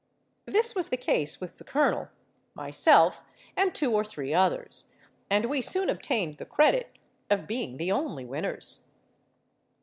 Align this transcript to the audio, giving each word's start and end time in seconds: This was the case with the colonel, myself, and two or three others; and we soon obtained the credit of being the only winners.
This 0.47 0.73
was 0.73 0.89
the 0.89 0.97
case 0.97 1.39
with 1.39 1.59
the 1.59 1.63
colonel, 1.63 2.09
myself, 2.55 3.21
and 3.55 3.71
two 3.75 3.93
or 3.93 4.03
three 4.03 4.33
others; 4.33 4.89
and 5.29 5.45
we 5.45 5.61
soon 5.61 5.91
obtained 5.91 6.37
the 6.39 6.43
credit 6.45 6.97
of 7.29 7.45
being 7.45 7.77
the 7.77 7.91
only 7.91 8.25
winners. 8.25 8.87